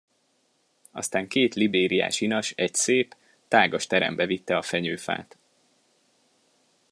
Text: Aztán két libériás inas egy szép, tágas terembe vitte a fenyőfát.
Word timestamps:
Aztán 0.91 1.27
két 1.27 1.55
libériás 1.55 2.21
inas 2.21 2.51
egy 2.51 2.73
szép, 2.73 3.15
tágas 3.47 3.87
terembe 3.87 4.25
vitte 4.25 4.57
a 4.57 4.61
fenyőfát. 4.61 5.37